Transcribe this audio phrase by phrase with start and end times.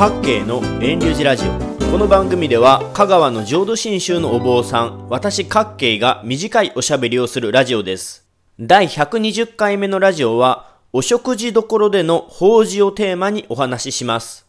[0.00, 1.50] 各系の遠流寺ラジオ。
[1.92, 8.26] この番組では香川の浄土真宗のお坊さん私各系が短いおしゃべりをするラジオです。
[8.58, 14.46] 第120回目のラジオはお食事どころでの法事をテーマにお話しします。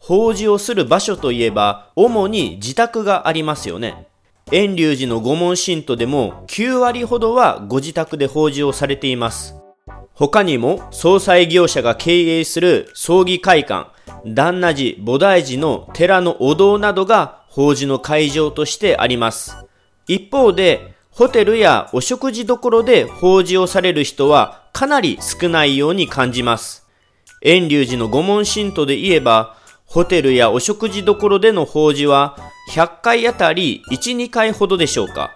[0.00, 4.08] 法事をする場所といえば主に自宅がありますよね。
[4.50, 9.54] 遠隆寺の御門信徒でも9割ほどはご自宅で法事をされています。
[10.12, 13.89] 他にも総裁業者が経営する葬儀会館、
[14.24, 19.56] 旦那寺、菩提寺の寺のお堂などが法事の会場としてあります。
[20.06, 26.86] 一方で、ホテルやお食事処で法事をされる人はかなり少ないように感じます。
[27.42, 29.56] 遠隆寺の御門信徒で言えば、
[29.86, 32.36] ホテルやお食事処での法事は
[32.70, 35.32] 100回あたり1、2回ほどでしょうか。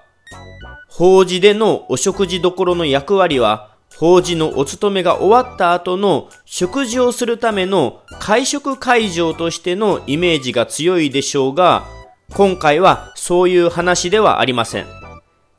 [0.89, 11.87] 法事でのお食事処の役割は法事のお勤めが終わった後の食事をするための会食会場としてのイメージが強いでしょうが、
[12.33, 14.87] 今回はそういう話ではありません。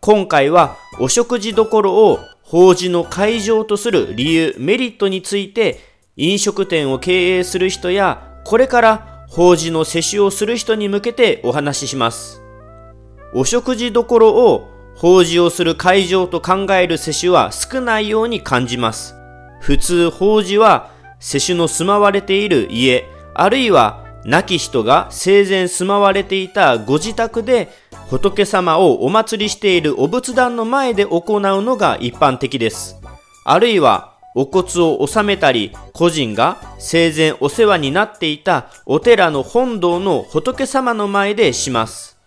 [0.01, 5.79] 今回はお食事どころを法事の会場とする理由、メリットについて
[6.17, 12.41] 飲食店を経営する人やこれから法事の接種をする人に向けてお話しします。
[13.33, 19.15] お食事どころを法事をする会場と考える世種は少ないように感じます。
[19.59, 27.69] 普通法事は世種の住まわれている家、あるいは亡き人が生前住まわれていたご自宅で
[28.09, 32.99] 仏様をお祭りしているお仏壇の前で行うのが一般的です。
[33.43, 42.17] あるいはお骨を納めたり、個人が生前お世話になっていたお寺の本堂の仏様の前でします。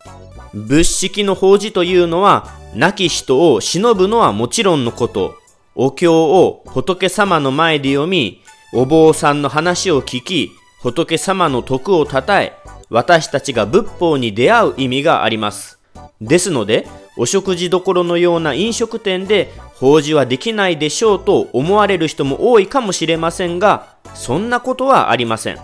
[0.54, 5.36] 仏式の法事というのは亡き人を忍ぶのはもちろんのこと、
[5.74, 10.52] お経を仏様の前で読み、お坊さんの話を聞き、
[10.82, 12.52] 仏様の徳を称え、
[12.90, 15.78] 私たちが仏法に出会う意味があります。
[16.20, 25.58] ですので、お食事どころのような飲食店で法事はできないでしょうと思われる人も多いかもしれませんが、そんなことはありません。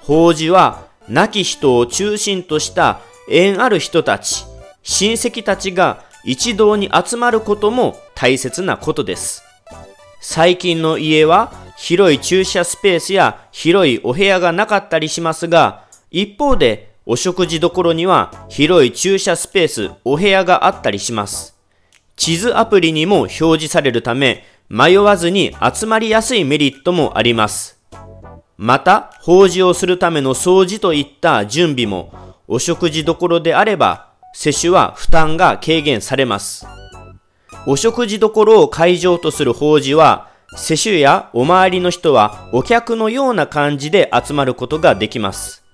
[0.00, 4.44] 法事は亡き人を中心とした縁ある人たち、
[4.82, 9.42] 親戚たちが一堂に集まることも大切なことです。
[10.20, 21.54] 最近の家は広い駐車スペースや広いお部屋がなかったりしますが、一方でお食事処には広い駐車スペース、お部屋があったりします。
[22.16, 27.78] 地図アプリにも表示されるため、迷わずに集まりやすいメリットもあります。
[28.56, 32.14] また、法事をするための掃除といった準備も、
[32.48, 36.66] お食事処であれば、接種は負担が軽減されます。
[37.66, 45.64] お食事処を会場とする法事は、世襲やお周りの人はお客のような感じで集まることができます。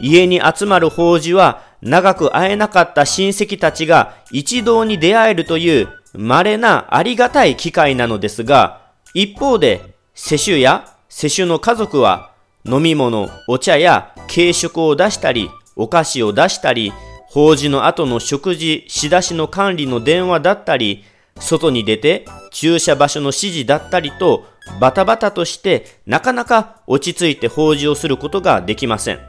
[0.00, 8.82] 家に集まる法事は長く会えなかった親戚たちが一堂に出会えるという稀なありがたい機会なのですが、
[9.14, 12.32] 一方で世襲や世襲の家族は
[12.64, 16.92] 飲み物、お茶や軽食を出したり、お菓子を出したり、
[17.30, 21.04] 法事の後の食事、仕出しの管理の電話だったり、
[21.38, 24.46] 外に出て駐車場所の指示だったりと、
[24.80, 29.20] バタバタとしてなかなか落ち着いて法事をすることができません。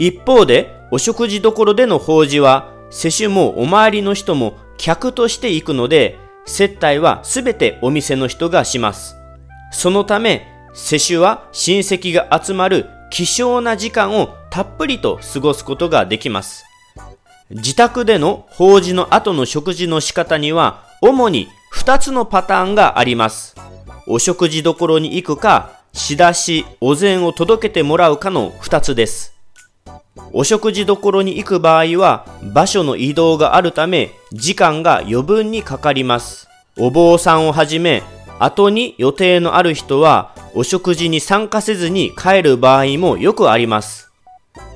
[0.00, 9.14] 一方で、お食事処での法事は、世主もお周りの人も客として行くので、接待はすべてお店の人がします。
[9.70, 16.67] そのため、世主は親戚が集まる希少な時間をたっぷりと過ごすことができます。
[17.50, 23.56] 自宅での法事の後の食事の仕方には、主に2つのパターンがあります。
[24.06, 29.34] お食事処に行くか、仕出し、お膳を届けてもらうかの2つです。
[30.34, 36.48] お食事処に行く場合は、場所の移動があるため、時間が余分にかかります。
[36.76, 38.02] お坊さんをはじめ、
[38.38, 44.07] 後に予定のある人は、お食事に参加せずに帰る場合もよくあります。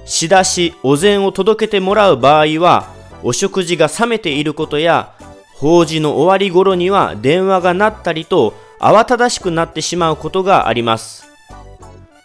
[0.05, 2.89] 仕出し、お膳を届けてもらう場合は、
[3.23, 5.15] お食事が冷めていることや、
[5.55, 11.25] 法事の終わり頃には電話が鳴ったりと、慌ただしくなってしまうことがあります。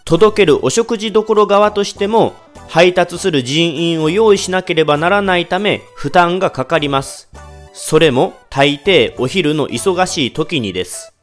[0.05, 2.33] 届けるお食事処側としても、
[2.67, 7.29] 配達する人員を用意しなければならないため、負担がかかります。
[7.73, 11.13] それも大抵お昼の忙しい時にです。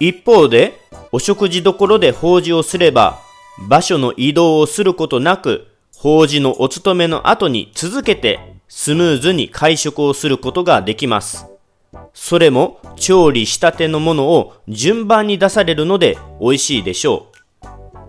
[0.00, 0.80] 一方で、
[1.12, 3.20] お食事処で法事をすれば、
[3.68, 5.68] 場所の移動をすることなく、
[6.04, 11.46] 法事のお勤めの後に続けてスムーズに会食をすることができます。
[12.12, 17.28] それも調理したてのものを順番に出されるので美味しいでしょ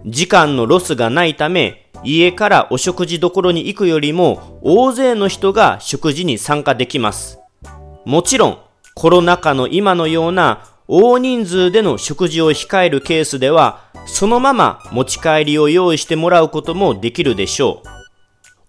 [0.04, 0.12] う。
[0.12, 7.40] 時間のロスがないため、家からお食事処に行くよりも大勢の人が食事に参加できます。
[8.04, 8.58] もちろん、
[8.94, 17.90] コロナ禍の今のような大人数での食事を控えるケースでは、そのまま持ち帰りを用意してもらうこともできるでしょう。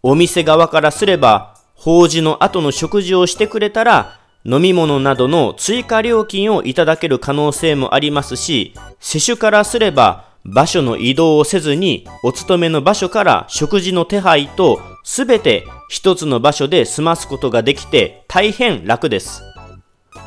[0.03, 19.43] お店側からすれば、法事の後の食事をしてくれたら、飲み物などの追加料金をいただける可能性もありますし、施主からすれば、場所の移動をせずに、お勤めの場所から食事の手配と、すべて一つの場所で済ますことができて大変楽です。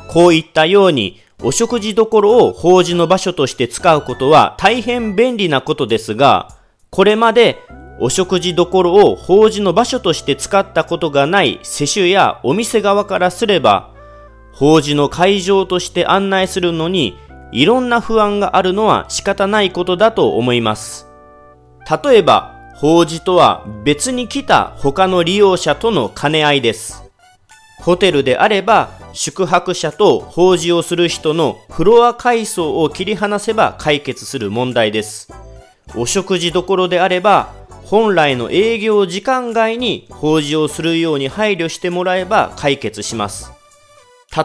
[0.08, 6.54] こういったように、お食事どころを法事の場所として使うことは大変便利なことですが、
[6.90, 7.58] これまで
[7.98, 13.94] お食事どころを法事の場所として使ったことがない施主やお店側からすれば、
[14.52, 17.16] 法事の会場として案内するのに
[17.52, 21.06] いろんな不安があるのは仕方ないことだと思います。
[22.04, 27.02] 例えば、法事とは別に来た他の利用者との兼ね合いです。
[27.80, 35.32] ホテルであれば宿泊者と法事をする人のフロア階層を切り離せば解決する問題です。
[35.96, 37.52] お食事どころであれば
[37.84, 43.50] 本来の営業時間外に法事をするように配慮してもらえば解決します。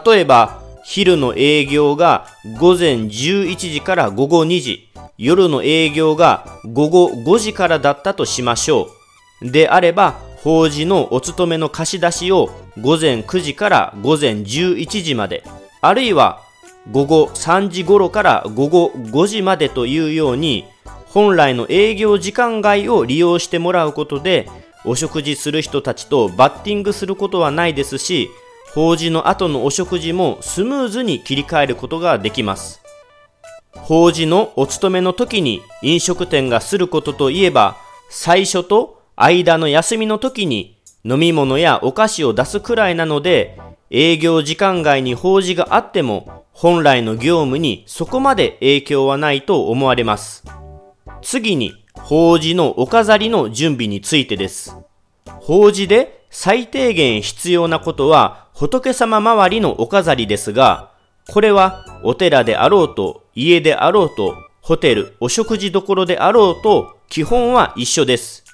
[0.04, 2.26] 例えば昼の営業が
[2.58, 8.88] 午前11時から午後2時、夜の営業が午後5時からだったとしましょ
[9.42, 9.50] う。
[9.50, 15.42] であれば法事のお勤めの貸し出しを午前9時から午前11時まで、
[15.80, 16.40] あるいは
[16.90, 20.66] 午後3時頃から午後5時までというように、
[21.06, 24.48] 本来の営業時間外を利用してもらうことで、
[24.84, 28.28] お食事する人たちとバッティングすることはないですし、
[28.74, 32.82] 法事の後のお食事もスムーズに切り替えることができます。
[33.72, 37.76] 法事のお勤めの時に飲食店がすることといえば、
[38.10, 40.75] 最初と間の休みの時に
[41.08, 43.60] 飲み物やお菓子を出すくらいなので、
[43.90, 50.44] 営業時間外に法事があっても、本来の業務にそこまで影響はないと思われます。
[51.22, 54.76] 次に、法事のお飾りの準備についてです。
[55.26, 60.90] 法事で最低限必要なことは仏様周りのお飾りですが、
[61.28, 68.45] これはお寺であろうと、家であろうと、ホテル、お食事処であろうと、基本は一緒です。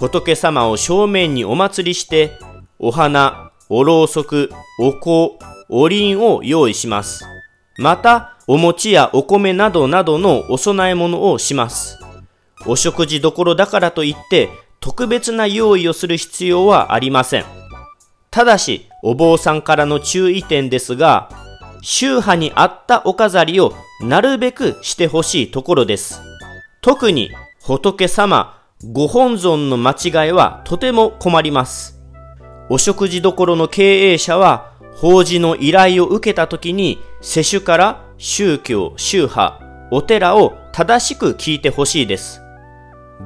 [0.00, 2.38] 仏様を正面にお祭りして、
[2.78, 5.36] お花、おろうそく、お香、
[5.68, 7.26] おりんを用意します。
[7.76, 11.98] また、お餅やお米などなどのお供え物をします。
[12.66, 14.48] お食事どころだからといって、
[14.80, 17.44] 特別な用意をする必要はありません。
[18.30, 21.28] ただし、お坊さんからの注意点ですが、
[21.82, 26.22] 宗派に合ったお飾りをなるべくしてほしいところです。
[26.80, 27.30] 特に
[27.62, 32.00] 仏様、ご本尊の間違いはとても困ります。
[32.70, 39.60] お食事処の経営者は、法事の依頼を受けた時に、世主から宗教、宗派、
[39.90, 42.40] お寺を正しく聞いてほしいです。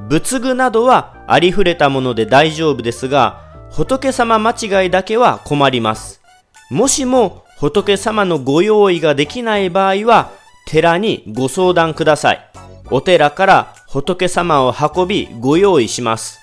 [0.09, 3.41] 仏具などはありふれたもので大丈夫ですが、
[3.71, 6.21] 仏様間違いだけは困ります。
[6.69, 10.33] もしも仏様のご用意ができない場合は、
[10.67, 12.51] 寺にご相談ください。
[12.91, 16.41] お寺から仏様を運びご用意します。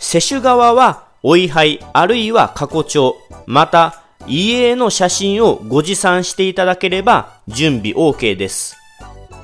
[0.00, 3.16] 世主側はお位牌あるいは過去帳、
[3.46, 8.76] また家への写真をご持参していただければ準備 OK です。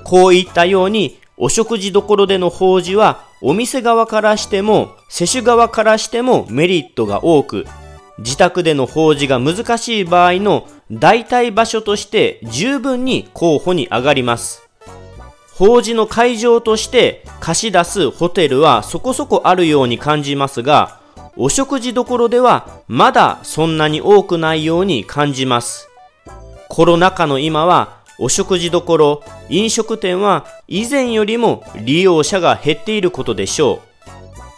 [0.02, 7.64] こういったようにお食事処での法事はお店側からしても世主側からしてもメリットが多く
[8.18, 14.65] 自宅での法事が難しい場合の代替場所として十分に候補に上がります。
[15.56, 21.00] 法事の会場として貸し出すホテルはそこそこあるように感じますが、
[21.34, 25.88] お食事処ではまだそんなに多くないように感じます。
[26.68, 33.80] コロナ禍の今はお食事処、飲食店は以前よりも利用者が減っていることでしょ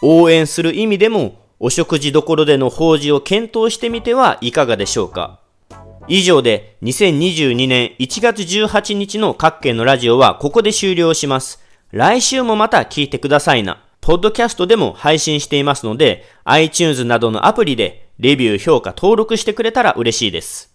[0.01, 0.23] う。
[0.23, 5.39] 応援する意味でもお食事処での法事を検討してみてはいかがでしょうか。
[6.11, 11.63] 以上で2022年1月18日の各県のラジオはここで終了します。
[11.91, 13.83] 来週もまた聞いてくださいな。
[14.01, 20.73] ポッドキャストでも配信していますので、iTunes などのアプリでレビュー、評価、登録してくれたら嬉しいです。